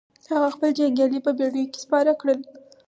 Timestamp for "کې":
1.73-1.79